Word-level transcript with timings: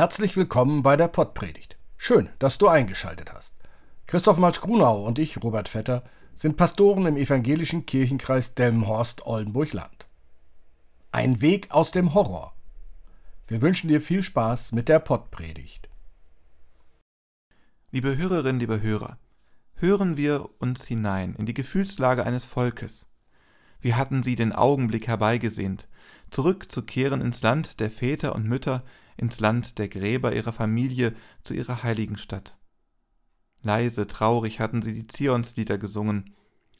Herzlich 0.00 0.34
willkommen 0.34 0.82
bei 0.82 0.96
der 0.96 1.08
Pottpredigt. 1.08 1.76
Schön, 1.98 2.30
dass 2.38 2.56
du 2.56 2.68
eingeschaltet 2.68 3.34
hast. 3.34 3.54
Christoph 4.06 4.38
Matsch-Grunau 4.38 5.04
und 5.04 5.18
ich, 5.18 5.42
Robert 5.42 5.68
Vetter, 5.68 6.04
sind 6.32 6.56
Pastoren 6.56 7.04
im 7.04 7.18
evangelischen 7.18 7.84
Kirchenkreis 7.84 8.54
Delmenhorst-Oldenburg-Land. 8.54 10.06
Ein 11.12 11.42
Weg 11.42 11.70
aus 11.70 11.90
dem 11.90 12.14
Horror. 12.14 12.54
Wir 13.46 13.60
wünschen 13.60 13.88
dir 13.88 14.00
viel 14.00 14.22
Spaß 14.22 14.72
mit 14.72 14.88
der 14.88 15.00
Pottpredigt. 15.00 15.90
Liebe 17.90 18.16
Hörerinnen, 18.16 18.58
liebe 18.58 18.80
Hörer, 18.80 19.18
hören 19.74 20.16
wir 20.16 20.48
uns 20.60 20.86
hinein 20.86 21.34
in 21.34 21.44
die 21.44 21.52
Gefühlslage 21.52 22.24
eines 22.24 22.46
Volkes. 22.46 23.06
Wie 23.82 23.92
hatten 23.92 24.22
sie 24.22 24.34
den 24.34 24.54
Augenblick 24.54 25.08
herbeigesehnt, 25.08 25.88
zurückzukehren 26.30 27.20
ins 27.20 27.42
Land 27.42 27.80
der 27.80 27.90
Väter 27.90 28.34
und 28.34 28.46
Mütter, 28.46 28.82
ins 29.20 29.38
Land 29.38 29.78
der 29.78 29.88
Gräber 29.88 30.34
ihrer 30.34 30.52
Familie, 30.52 31.14
zu 31.44 31.52
ihrer 31.52 31.82
heiligen 31.82 32.16
Stadt. 32.16 32.58
Leise, 33.62 34.06
traurig 34.06 34.60
hatten 34.60 34.80
sie 34.80 34.94
die 34.94 35.06
Zionslieder 35.06 35.76
gesungen, 35.76 36.34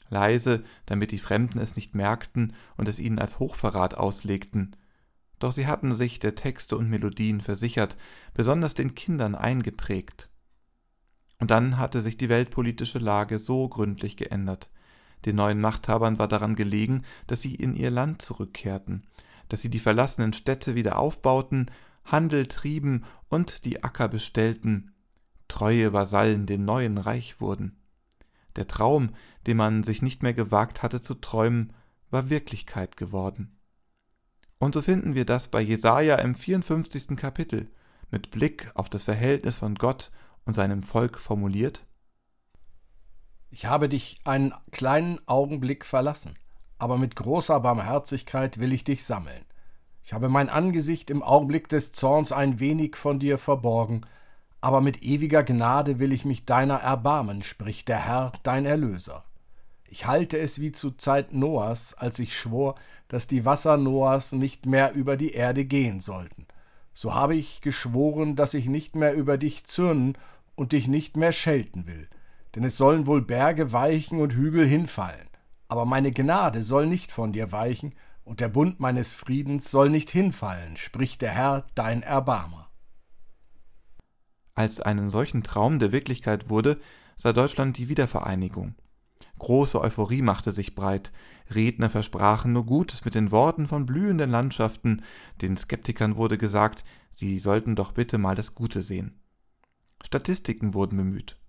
leise, 0.09 0.65
damit 0.87 1.13
die 1.13 1.19
Fremden 1.19 1.59
es 1.59 1.77
nicht 1.77 1.95
merkten 1.95 2.55
und 2.79 2.89
es 2.89 2.99
ihnen 2.99 3.19
als 3.19 3.39
Hochverrat 3.39 3.95
auslegten. 3.95 4.75
Doch 5.39 5.53
sie 5.53 5.67
hatten 5.67 5.95
sich 5.95 6.19
der 6.19 6.35
Texte 6.35 6.79
und 6.79 6.89
Melodien 6.89 7.43
versichert, 7.43 7.99
besonders 8.33 8.75
den 8.75 8.95
Kindern 8.95 9.35
eingeprägt. 9.35 10.31
Und 11.39 11.51
dann 11.51 11.79
hatte 11.79 12.01
sich 12.01 12.17
die 12.17 12.31
weltpolitische 12.31 12.99
Lage 12.99 13.39
so 13.39 13.69
gründlich 13.69 14.17
geändert. 14.17 14.71
Den 15.27 15.37
neuen 15.37 15.61
Machthabern 15.61 16.19
war 16.19 16.29
daran 16.29 16.55
gelegen, 16.55 17.05
dass 17.27 17.43
sie 17.43 17.55
in 17.55 17.75
ihr 17.75 17.91
Land 17.91 18.23
zurückkehrten, 18.23 19.07
dass 19.49 19.61
sie 19.61 19.71
die 19.71 19.79
verlassenen 19.79 20.33
Städte 20.33 20.75
wieder 20.75 20.99
aufbauten, 20.99 21.71
Handel 22.13 22.47
trieben 22.47 23.05
und 23.29 23.65
die 23.65 23.83
Acker 23.83 24.09
bestellten, 24.09 24.95
treue 25.49 25.93
Vasallen 25.93 26.47
dem 26.47 26.65
neuen 26.65 26.99
Reich 26.99 27.41
wurden. 27.41 27.77
Der 28.57 28.67
Traum, 28.67 29.15
den 29.47 29.57
man 29.57 29.83
sich 29.83 30.03
nicht 30.03 30.23
mehr 30.23 30.35
gewagt 30.35 30.83
hatte 30.83 31.03
zu 31.03 31.15
träumen, 31.15 31.73
war 32.11 32.31
Wirklichkeit 32.31 32.97
geworden. 32.97 33.57
Und 34.59 34.75
so 34.75 34.83
finden 34.83 35.15
wir 35.15 35.25
das 35.25 35.49
bei 35.49 35.61
Jesaja 35.61 36.17
im 36.17 36.35
54. 36.35 37.17
Kapitel 37.17 37.71
mit 38.11 38.31
Blick 38.31 38.71
auf 38.75 38.89
das 38.89 39.05
Verhältnis 39.05 39.57
von 39.57 39.75
Gott 39.77 40.11
und 40.45 40.55
seinem 40.55 40.83
Volk 40.83 41.19
formuliert. 41.19 41.87
Ich 43.51 43.67
habe 43.67 43.89
dich 43.89 44.19
einen 44.25 44.55
kleinen 44.71 45.21
Augenblick 45.27 45.85
verlassen, 45.85 46.35
aber 46.79 46.99
mit 46.99 47.17
großer 47.17 47.61
Barmherzigkeit 47.61 48.59
will 48.59 48.73
ich 48.73 48.85
dich 48.85 49.05
sammeln. 49.05 49.45
Ich 50.11 50.15
habe 50.15 50.29
mein 50.29 50.49
Angesicht 50.49 51.09
im 51.09 51.23
Augenblick 51.23 51.69
des 51.69 51.93
Zorns 51.93 52.33
ein 52.33 52.59
wenig 52.59 52.97
von 52.97 53.21
dir 53.21 53.39
verborgen, 53.39 54.01
aber 54.61 54.81
mit 54.81 55.05
ewiger 55.05 55.45
Gnade 55.45 56.01
will 56.01 56.13
ich 56.13 56.25
mich 56.25 56.45
deiner 56.45 56.79
erbarmen, 56.79 57.45
spricht 57.45 57.87
der 57.87 58.09
Herr, 58.09 58.33
dein 58.43 58.67
Erlöser. 58.67 59.23
Ich 59.89 60.09
halte 60.09 60.37
es 60.37 60.61
wie 60.61 60.73
zu 60.73 60.91
Zeit 60.91 61.33
Noahs, 61.33 61.95
als 61.95 62.19
ich 62.19 62.37
schwor, 62.37 62.75
dass 63.07 63.29
die 63.29 63.45
Wasser 63.45 63.77
Noahs 63.77 64.33
nicht 64.33 64.67
mehr 64.67 64.95
über 64.95 65.17
die 65.17 65.31
Erde 65.31 65.65
gehen 65.65 66.01
sollten. 66.01 66.45
So 66.93 67.15
habe 67.15 67.37
ich 67.37 67.61
geschworen, 67.61 68.35
dass 68.35 68.55
ich 68.55 68.67
nicht 68.67 68.97
mehr 68.97 69.15
über 69.15 69.39
dich 69.39 69.65
zürnen 69.65 70.19
und 70.57 70.73
dich 70.73 70.89
nicht 70.89 71.17
mehr 71.17 71.31
schelten 71.31 71.87
will. 71.87 72.09
Denn 72.57 72.65
es 72.65 72.77
sollen 72.77 73.07
wohl 73.07 73.23
Berge 73.23 73.73
weichen 73.73 74.19
und 74.19 74.33
Hügel 74.33 74.67
hinfallen. 74.67 75.29
Aber 75.69 75.85
meine 75.85 76.11
Gnade 76.11 76.65
soll 76.65 76.89
nicht 76.89 77.13
von 77.13 77.31
dir 77.31 77.53
weichen, 77.53 77.93
und 78.25 78.41
der 78.41 78.49
Bund 78.49 78.81
meines 78.81 79.15
Friedens 79.15 79.71
soll 79.71 79.91
nicht 79.91 80.11
hinfallen, 80.11 80.77
spricht 80.77 81.23
der 81.23 81.31
Herr, 81.31 81.67
dein 81.75 82.03
Erbarmer. 82.03 82.71
Als 84.55 84.81
einen 84.81 85.11
solchen 85.11 85.43
Traum 85.43 85.79
der 85.79 85.93
Wirklichkeit 85.93 86.51
wurde, 86.51 86.79
sah 87.17 87.33
Deutschland 87.33 87.79
die 87.79 87.89
Wiedervereinigung. 87.89 88.75
Große 89.39 89.81
Euphorie 89.81 90.23
machte 90.23 90.53
sich 90.53 90.75
breit. 90.75 91.13
Redner 91.53 91.89
versprachen 91.89 92.53
nur 92.53 92.67
Gutes 92.67 93.05
mit 93.05 93.15
den 93.15 93.31
Worten 93.31 93.67
von 93.67 93.87
blühenden 93.87 94.31
Landschaften. 94.31 95.03
Den 95.41 95.57
Skeptikern 95.57 96.17
wurde 96.17 96.37
gesagt, 96.37 96.85
sie 97.11 97.39
sollten 97.39 97.75
doch 97.75 97.93
bitte 97.93 98.19
mal 98.19 98.37
das 98.37 98.55
Gute 98.55 98.83
sehen. 98.83 99.19
Statistiken 100.05 100.75
wurden 100.75 100.99
bemüht. 100.99 101.40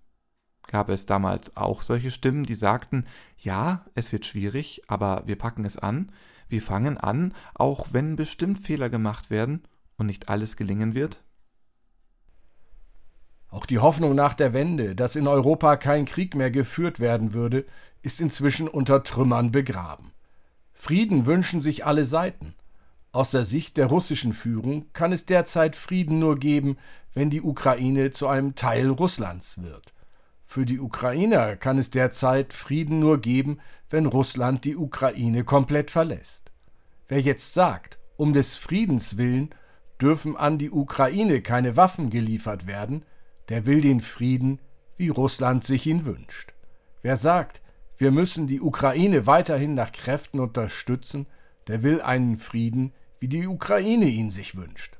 Gab 0.72 0.88
es 0.88 1.04
damals 1.04 1.54
auch 1.54 1.82
solche 1.82 2.10
Stimmen, 2.10 2.44
die 2.44 2.54
sagten, 2.54 3.04
ja, 3.36 3.84
es 3.94 4.10
wird 4.10 4.24
schwierig, 4.24 4.80
aber 4.86 5.22
wir 5.26 5.36
packen 5.36 5.66
es 5.66 5.76
an, 5.76 6.10
wir 6.48 6.62
fangen 6.62 6.96
an, 6.96 7.34
auch 7.52 7.88
wenn 7.92 8.16
bestimmt 8.16 8.58
Fehler 8.60 8.88
gemacht 8.88 9.28
werden 9.28 9.64
und 9.98 10.06
nicht 10.06 10.30
alles 10.30 10.56
gelingen 10.56 10.94
wird? 10.94 11.22
Auch 13.50 13.66
die 13.66 13.80
Hoffnung 13.80 14.14
nach 14.14 14.32
der 14.32 14.54
Wende, 14.54 14.94
dass 14.94 15.14
in 15.14 15.26
Europa 15.26 15.76
kein 15.76 16.06
Krieg 16.06 16.34
mehr 16.34 16.50
geführt 16.50 17.00
werden 17.00 17.34
würde, 17.34 17.66
ist 18.00 18.22
inzwischen 18.22 18.66
unter 18.66 19.02
Trümmern 19.02 19.52
begraben. 19.52 20.12
Frieden 20.72 21.26
wünschen 21.26 21.60
sich 21.60 21.84
alle 21.84 22.06
Seiten. 22.06 22.54
Aus 23.12 23.30
der 23.30 23.44
Sicht 23.44 23.76
der 23.76 23.88
russischen 23.88 24.32
Führung 24.32 24.86
kann 24.94 25.12
es 25.12 25.26
derzeit 25.26 25.76
Frieden 25.76 26.18
nur 26.18 26.38
geben, 26.38 26.78
wenn 27.12 27.28
die 27.28 27.42
Ukraine 27.42 28.10
zu 28.10 28.26
einem 28.26 28.54
Teil 28.54 28.88
Russlands 28.88 29.62
wird. 29.62 29.92
Für 30.52 30.66
die 30.66 30.80
Ukrainer 30.80 31.56
kann 31.56 31.78
es 31.78 31.88
derzeit 31.88 32.52
Frieden 32.52 32.98
nur 32.98 33.22
geben, 33.22 33.58
wenn 33.88 34.04
Russland 34.04 34.66
die 34.66 34.76
Ukraine 34.76 35.44
komplett 35.44 35.90
verlässt. 35.90 36.52
Wer 37.08 37.22
jetzt 37.22 37.54
sagt, 37.54 37.98
um 38.18 38.34
des 38.34 38.58
Friedens 38.58 39.16
willen 39.16 39.54
dürfen 39.98 40.36
an 40.36 40.58
die 40.58 40.70
Ukraine 40.70 41.40
keine 41.40 41.78
Waffen 41.78 42.10
geliefert 42.10 42.66
werden, 42.66 43.02
der 43.48 43.64
will 43.64 43.80
den 43.80 44.02
Frieden, 44.02 44.60
wie 44.98 45.08
Russland 45.08 45.64
sich 45.64 45.86
ihn 45.86 46.04
wünscht. 46.04 46.52
Wer 47.00 47.16
sagt, 47.16 47.62
wir 47.96 48.10
müssen 48.10 48.46
die 48.46 48.60
Ukraine 48.60 49.26
weiterhin 49.26 49.74
nach 49.74 49.90
Kräften 49.90 50.38
unterstützen, 50.38 51.24
der 51.66 51.82
will 51.82 52.02
einen 52.02 52.36
Frieden, 52.36 52.92
wie 53.20 53.28
die 53.28 53.46
Ukraine 53.46 54.04
ihn 54.04 54.28
sich 54.28 54.54
wünscht. 54.54 54.98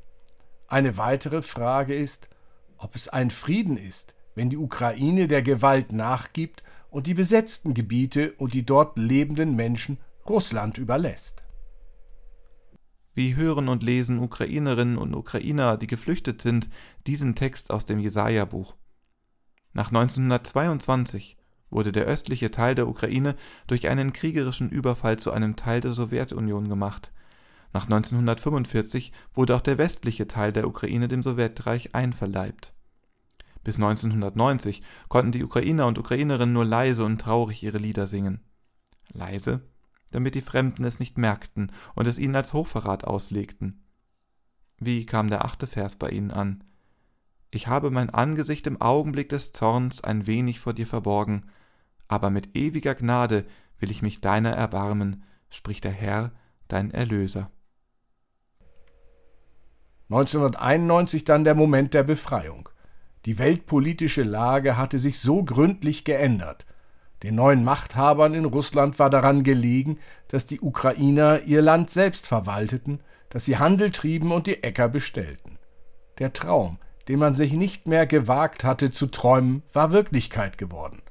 Eine 0.67 0.97
weitere 0.97 1.43
Frage 1.43 1.95
ist, 1.95 2.31
ob 2.79 2.97
es 2.97 3.11
ein 3.11 3.31
Frieden 3.31 3.77
ist, 3.77 4.15
wenn 4.35 4.51
die 4.51 4.57
Ukraine 4.57 5.29
der 5.29 5.43
Gewalt 5.43 5.93
nachgibt 5.93 6.63
und 6.91 7.07
die 7.07 7.15
besetzten 7.15 7.75
Gebiete 7.75 8.33
und 8.39 8.55
die 8.55 8.65
dort 8.65 8.99
lebenden 8.99 9.57
Menschen 9.57 9.99
Russland 10.29 10.79
überlässt. 10.79 11.43
Wie 13.15 13.37
hören 13.37 13.69
und 13.69 13.83
lesen 13.83 14.21
Ukrainerinnen 14.21 14.97
und 14.97 15.15
Ukrainer, 15.15 15.77
die 15.77 15.87
geflüchtet 15.87 16.41
sind, 16.41 16.71
diesen 17.07 17.35
Text 17.35 17.71
aus 17.71 17.85
dem 17.85 17.99
Jesaja-Buch? 17.99 18.75
Nach 19.75 19.89
1922 19.89 21.37
wurde 21.71 21.93
der 21.93 22.05
östliche 22.05 22.51
Teil 22.51 22.75
der 22.75 22.89
Ukraine 22.89 23.35
durch 23.67 23.89
einen 23.89 24.13
kriegerischen 24.13 24.71
Überfall 24.71 25.19
zu 25.19 25.31
einem 25.31 25.57
Teil 25.57 25.81
der 25.81 25.93
Sowjetunion 25.93 26.69
gemacht. 26.69 27.13
Nach 27.73 27.85
1945 27.85 29.13
wurde 29.35 29.57
auch 29.57 29.63
der 29.63 29.79
westliche 29.79 30.29
Teil 30.29 30.53
der 30.53 30.67
Ukraine 30.67 31.09
dem 31.09 31.23
Sowjetreich 31.23 31.95
einverleibt. 31.95 32.75
Bis 33.65 33.77
1990 33.77 34.83
konnten 35.09 35.33
die 35.33 35.45
Ukrainer 35.45 35.87
und 35.87 35.99
Ukrainerinnen 35.99 36.53
nur 36.53 36.65
leise 36.65 37.05
und 37.05 37.21
traurig 37.21 37.63
ihre 37.63 37.79
Lieder 37.79 38.07
singen. 38.07 38.41
Leise, 39.13 39.61
damit 40.11 40.35
die 40.35 40.41
Fremden 40.41 40.85
es 40.85 40.99
nicht 40.99 41.19
merkten 41.19 41.71
und 41.95 42.07
es 42.07 42.19
ihnen 42.19 42.37
als 42.37 42.53
Hochverrat 42.53 43.05
auslegten. 43.05 43.85
Wie 44.79 45.07
kam 45.07 45.29
der 45.29 45.45
achte 45.45 45.67
Vers 45.67 45.97
bei 45.97 46.11
ihnen 46.11 46.31
an? 46.31 46.65
Ich 47.51 47.69
habe 47.69 47.91
mein 47.91 48.11
Angesicht 48.11 48.67
im 48.67 48.81
Augenblick 48.81 49.29
des 49.29 49.53
Zorns 49.53 50.03
ein 50.03 50.27
wenig 50.27 50.59
vor 50.59 50.73
dir 50.73 50.87
verborgen, 50.87 51.47
aber 52.09 52.31
mit 52.31 52.57
ewiger 52.57 52.95
Gnade 52.95 53.45
will 53.79 53.91
ich 53.91 54.03
mich 54.03 54.21
deiner 54.21 54.53
erbarmen, 54.53 55.23
spricht 55.51 55.85
der 55.85 55.93
Herr, 55.93 56.33
dein 56.69 56.91
Erlöser. 56.91 57.51
1991 60.09 61.25
dann 61.25 61.45
der 61.45 61.55
Moment 61.55 61.95
der 61.95 62.03
Befreiung. 62.03 62.69
Die 63.25 63.39
weltpolitische 63.39 64.23
Lage 64.23 64.77
hatte 64.77 64.99
sich 64.99 65.19
so 65.19 65.45
gründlich 65.45 66.05
geändert, 66.05 66.67
den 67.23 67.37
neuen 67.37 67.63
Machthabern 67.63 68.35
in 68.35 68.45
Russland 68.45 68.99
war 68.99 69.09
daran 69.09 69.45
gelegen, 69.45 69.99
dass 70.29 70.47
die 70.47 70.61
Ukrainer 70.61 71.43
ihr 71.43 71.63
Land 71.63 71.91
selbst 71.91 72.27
verwalteten, 72.27 73.01
dass 73.31 73.45
sie 73.45 73.59
Handel 73.59 73.91
trieben 73.91 74.33
und 74.33 74.47
die 74.47 74.63
Äcker 74.63 74.89
bestellten. 74.89 75.59
Der 76.19 76.33
Traum, 76.33 76.79
den 77.09 77.21
man 77.21 77.35
sich 77.35 77.53
nicht 77.53 77.87
mehr 77.87 78.07
gewagt 78.07 78.65
hatte 78.65 78.91
zu 78.91 79.07
träumen, 79.07 79.63
war 79.73 79.93
Wirklichkeit 79.93 80.59
geworden. 80.59 81.03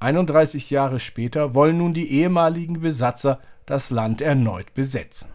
31 0.00 0.70
Jahre 0.70 0.98
später 0.98 1.54
wollen 1.54 1.78
nun 1.78 1.94
die 1.94 2.10
ehemaligen 2.10 2.80
Besatzer 2.80 3.38
das 3.66 3.90
Land 3.90 4.22
erneut 4.22 4.74
besetzen. 4.74 5.32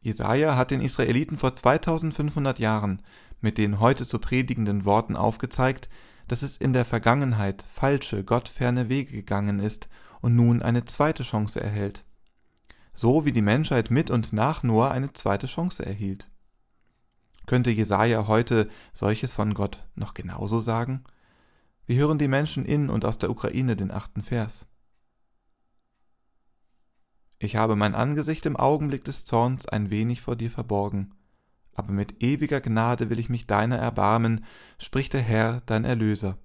Jesaja 0.00 0.56
hat 0.56 0.70
den 0.70 0.80
Israeliten 0.80 1.38
vor 1.38 1.54
2500 1.54 2.58
Jahren 2.58 3.02
mit 3.40 3.58
den 3.58 3.80
heute 3.80 4.06
zu 4.06 4.18
predigenden 4.18 4.84
Worten 4.84 5.16
aufgezeigt, 5.16 5.88
dass 6.26 6.42
es 6.42 6.56
in 6.56 6.72
der 6.72 6.84
Vergangenheit 6.84 7.64
falsche, 7.72 8.24
gottferne 8.24 8.88
Wege 8.88 9.12
gegangen 9.12 9.60
ist 9.60 9.88
und 10.20 10.36
nun 10.36 10.62
eine 10.62 10.84
zweite 10.84 11.22
Chance 11.22 11.60
erhält. 11.60 12.04
So 12.92 13.24
wie 13.24 13.32
die 13.32 13.42
Menschheit 13.42 13.90
mit 13.90 14.10
und 14.10 14.32
nach 14.32 14.62
Noah 14.62 14.90
eine 14.90 15.12
zweite 15.12 15.46
Chance 15.46 15.86
erhielt. 15.86 16.30
Könnte 17.46 17.70
Jesaja 17.70 18.26
heute 18.26 18.68
solches 18.92 19.32
von 19.32 19.54
Gott 19.54 19.86
noch 19.94 20.12
genauso 20.12 20.60
sagen? 20.60 21.04
Wir 21.86 21.96
hören 21.96 22.18
die 22.18 22.28
Menschen 22.28 22.66
in 22.66 22.90
und 22.90 23.06
aus 23.06 23.16
der 23.16 23.30
Ukraine 23.30 23.74
den 23.74 23.90
achten 23.90 24.22
Vers. 24.22 24.66
Ich 27.38 27.56
habe 27.56 27.76
mein 27.76 27.94
Angesicht 27.94 28.44
im 28.46 28.56
Augenblick 28.56 29.04
des 29.04 29.24
Zorns 29.24 29.66
ein 29.66 29.90
wenig 29.90 30.20
vor 30.20 30.36
dir 30.36 30.50
verborgen, 30.50 31.14
aber 31.78 31.92
mit 31.92 32.22
ewiger 32.22 32.60
Gnade 32.60 33.08
will 33.08 33.20
ich 33.20 33.28
mich 33.28 33.46
deiner 33.46 33.78
erbarmen, 33.78 34.44
spricht 34.78 35.12
der 35.12 35.22
Herr, 35.22 35.62
dein 35.66 35.84
Erlöser. 35.84 36.36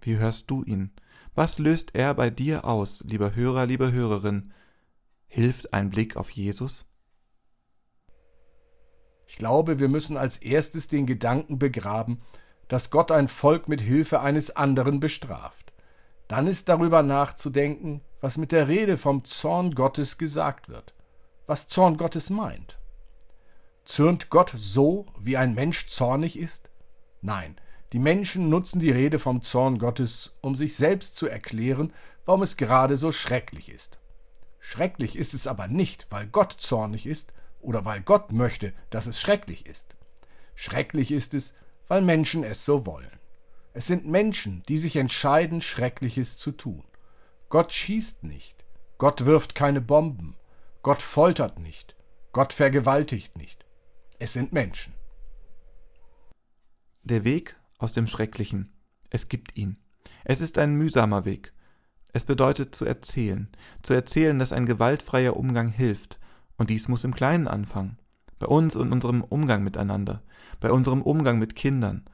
Wie 0.00 0.16
hörst 0.16 0.50
du 0.50 0.64
ihn? 0.64 0.90
Was 1.34 1.60
löst 1.60 1.94
er 1.94 2.12
bei 2.14 2.28
dir 2.28 2.64
aus, 2.64 3.04
lieber 3.06 3.36
Hörer, 3.36 3.66
lieber 3.66 3.92
Hörerin? 3.92 4.52
Hilft 5.26 5.72
ein 5.72 5.90
Blick 5.90 6.16
auf 6.16 6.30
Jesus? 6.30 6.90
Ich 9.26 9.36
glaube, 9.36 9.78
wir 9.78 9.88
müssen 9.88 10.16
als 10.16 10.38
erstes 10.38 10.88
den 10.88 11.06
Gedanken 11.06 11.58
begraben, 11.60 12.20
dass 12.66 12.90
Gott 12.90 13.12
ein 13.12 13.28
Volk 13.28 13.68
mit 13.68 13.80
Hilfe 13.80 14.20
eines 14.20 14.54
anderen 14.54 14.98
bestraft. 14.98 15.72
Dann 16.26 16.48
ist 16.48 16.68
darüber 16.68 17.02
nachzudenken, 17.02 18.00
was 18.20 18.38
mit 18.38 18.50
der 18.50 18.66
Rede 18.66 18.98
vom 18.98 19.24
Zorn 19.24 19.70
Gottes 19.70 20.18
gesagt 20.18 20.68
wird, 20.68 20.94
was 21.46 21.68
Zorn 21.68 21.96
Gottes 21.96 22.30
meint. 22.30 22.78
Zürnt 23.84 24.30
Gott 24.30 24.52
so, 24.56 25.06
wie 25.18 25.36
ein 25.36 25.54
Mensch 25.54 25.88
zornig 25.88 26.38
ist? 26.38 26.70
Nein, 27.20 27.56
die 27.92 27.98
Menschen 27.98 28.48
nutzen 28.48 28.80
die 28.80 28.90
Rede 28.90 29.18
vom 29.18 29.42
Zorn 29.42 29.78
Gottes, 29.78 30.32
um 30.40 30.56
sich 30.56 30.74
selbst 30.74 31.16
zu 31.16 31.26
erklären, 31.26 31.92
warum 32.24 32.42
es 32.42 32.56
gerade 32.56 32.96
so 32.96 33.12
schrecklich 33.12 33.68
ist. 33.68 33.98
Schrecklich 34.58 35.16
ist 35.16 35.34
es 35.34 35.46
aber 35.46 35.68
nicht, 35.68 36.06
weil 36.10 36.26
Gott 36.26 36.56
zornig 36.58 37.06
ist 37.06 37.32
oder 37.60 37.84
weil 37.84 38.00
Gott 38.00 38.32
möchte, 38.32 38.72
dass 38.90 39.06
es 39.06 39.20
schrecklich 39.20 39.66
ist. 39.66 39.96
Schrecklich 40.54 41.12
ist 41.12 41.34
es, 41.34 41.54
weil 41.86 42.00
Menschen 42.00 42.44
es 42.44 42.64
so 42.64 42.86
wollen. 42.86 43.20
Es 43.74 43.86
sind 43.86 44.06
Menschen, 44.06 44.62
die 44.68 44.78
sich 44.78 44.96
entscheiden, 44.96 45.60
Schreckliches 45.60 46.38
zu 46.38 46.52
tun. 46.52 46.84
Gott 47.48 47.72
schießt 47.72 48.24
nicht, 48.24 48.64
Gott 48.98 49.26
wirft 49.26 49.54
keine 49.54 49.80
Bomben, 49.80 50.36
Gott 50.82 51.02
foltert 51.02 51.58
nicht, 51.58 51.94
Gott 52.32 52.52
vergewaltigt 52.52 53.36
nicht. 53.36 53.63
Es 54.20 54.32
sind 54.32 54.52
Menschen. 54.52 54.94
Der 57.02 57.24
Weg 57.24 57.56
aus 57.78 57.92
dem 57.92 58.06
Schrecklichen. 58.06 58.72
Es 59.10 59.28
gibt 59.28 59.58
ihn. 59.58 59.76
Es 60.24 60.40
ist 60.40 60.56
ein 60.56 60.76
mühsamer 60.76 61.24
Weg. 61.24 61.52
Es 62.12 62.24
bedeutet 62.24 62.76
zu 62.76 62.84
erzählen, 62.84 63.48
zu 63.82 63.92
erzählen, 63.92 64.38
dass 64.38 64.52
ein 64.52 64.66
gewaltfreier 64.66 65.36
Umgang 65.36 65.68
hilft, 65.68 66.20
und 66.56 66.70
dies 66.70 66.86
muss 66.86 67.02
im 67.02 67.12
Kleinen 67.12 67.48
anfangen, 67.48 67.98
bei 68.38 68.46
uns 68.46 68.76
und 68.76 68.92
unserem 68.92 69.24
Umgang 69.24 69.64
miteinander, 69.64 70.22
bei 70.60 70.70
unserem 70.70 71.02
Umgang 71.02 71.40
mit 71.40 71.56
Kindern, 71.56 72.04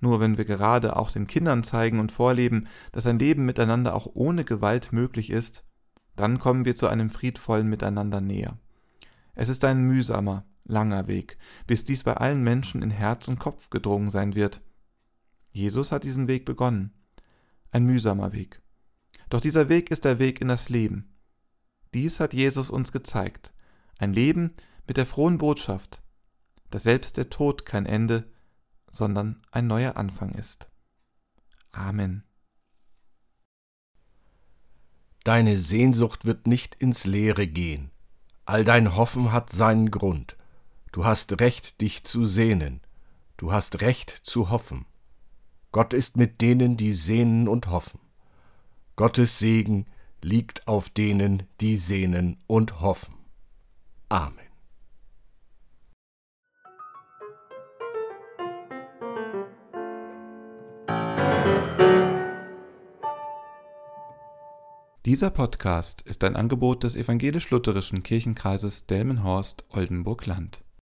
nur 0.00 0.20
wenn 0.20 0.38
wir 0.38 0.46
gerade 0.46 0.96
auch 0.96 1.10
den 1.10 1.26
Kindern 1.26 1.64
zeigen 1.64 2.00
und 2.00 2.10
vorleben, 2.10 2.66
dass 2.92 3.06
ein 3.06 3.18
Leben 3.18 3.44
miteinander 3.44 3.94
auch 3.94 4.08
ohne 4.14 4.44
Gewalt 4.44 4.92
möglich 4.94 5.28
ist, 5.28 5.64
dann 6.16 6.38
kommen 6.38 6.64
wir 6.64 6.76
zu 6.76 6.88
einem 6.88 7.10
friedvollen 7.10 7.68
Miteinander 7.68 8.22
näher. 8.22 8.56
Es 9.34 9.50
ist 9.50 9.64
ein 9.64 9.82
mühsamer, 9.82 10.46
langer 10.64 11.06
Weg, 11.06 11.38
bis 11.66 11.84
dies 11.84 12.04
bei 12.04 12.14
allen 12.14 12.42
Menschen 12.42 12.82
in 12.82 12.90
Herz 12.90 13.28
und 13.28 13.38
Kopf 13.38 13.70
gedrungen 13.70 14.10
sein 14.10 14.34
wird. 14.34 14.62
Jesus 15.50 15.92
hat 15.92 16.04
diesen 16.04 16.28
Weg 16.28 16.44
begonnen. 16.44 16.92
Ein 17.70 17.84
mühsamer 17.84 18.32
Weg. 18.32 18.62
Doch 19.30 19.40
dieser 19.40 19.68
Weg 19.68 19.90
ist 19.90 20.04
der 20.04 20.18
Weg 20.18 20.40
in 20.40 20.48
das 20.48 20.68
Leben. 20.68 21.14
Dies 21.94 22.20
hat 22.20 22.34
Jesus 22.34 22.70
uns 22.70 22.92
gezeigt. 22.92 23.52
Ein 23.98 24.12
Leben 24.12 24.52
mit 24.86 24.96
der 24.96 25.06
frohen 25.06 25.38
Botschaft, 25.38 26.02
dass 26.70 26.84
selbst 26.84 27.16
der 27.16 27.30
Tod 27.30 27.64
kein 27.64 27.86
Ende, 27.86 28.30
sondern 28.90 29.42
ein 29.50 29.66
neuer 29.66 29.96
Anfang 29.96 30.32
ist. 30.32 30.68
Amen. 31.70 32.24
Deine 35.24 35.56
Sehnsucht 35.56 36.24
wird 36.24 36.46
nicht 36.46 36.74
ins 36.74 37.04
Leere 37.04 37.46
gehen. 37.46 37.90
All 38.44 38.64
dein 38.64 38.96
Hoffen 38.96 39.32
hat 39.32 39.50
seinen 39.50 39.90
Grund. 39.90 40.36
Du 40.92 41.06
hast 41.06 41.40
Recht, 41.40 41.80
dich 41.80 42.04
zu 42.04 42.26
sehnen. 42.26 42.82
Du 43.38 43.50
hast 43.50 43.80
Recht 43.80 44.10
zu 44.10 44.50
hoffen. 44.50 44.84
Gott 45.72 45.94
ist 45.94 46.18
mit 46.18 46.42
denen, 46.42 46.76
die 46.76 46.92
sehnen 46.92 47.48
und 47.48 47.68
hoffen. 47.68 47.98
Gottes 48.96 49.38
Segen 49.38 49.86
liegt 50.20 50.68
auf 50.68 50.90
denen, 50.90 51.44
die 51.62 51.78
sehnen 51.78 52.36
und 52.46 52.82
hoffen. 52.82 53.14
Amen. 54.10 54.36
Dieser 65.06 65.30
Podcast 65.30 66.02
ist 66.02 66.22
ein 66.22 66.36
Angebot 66.36 66.84
des 66.84 66.96
evangelisch-lutherischen 66.96 68.02
Kirchenkreises 68.02 68.86
Delmenhorst-Oldenburg-Land. 68.86 70.62